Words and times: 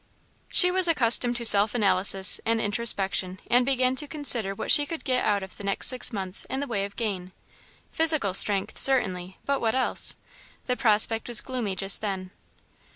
She 0.51 0.71
was 0.71 0.87
accustomed 0.87 1.35
to 1.35 1.45
self 1.45 1.75
analysis 1.75 2.41
and 2.43 2.59
introspection, 2.59 3.39
and 3.51 3.67
began 3.67 3.95
to 3.97 4.07
consider 4.07 4.55
what 4.55 4.71
she 4.71 4.87
could 4.87 5.03
get 5.03 5.23
out 5.23 5.43
of 5.43 5.57
the 5.57 5.63
next 5.63 5.89
six 5.89 6.11
months 6.11 6.43
in 6.45 6.59
the 6.59 6.65
way 6.65 6.85
of 6.85 6.95
gain. 6.95 7.33
Physical 7.91 8.33
strength, 8.33 8.79
certainly, 8.79 9.37
but 9.45 9.61
what 9.61 9.75
else? 9.75 10.15
The 10.65 10.75
prospect 10.75 11.27
was 11.27 11.39
gloomy 11.41 11.75
just 11.75 12.01
then. 12.01 12.31